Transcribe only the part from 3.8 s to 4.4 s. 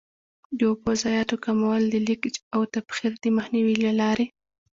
له لارې.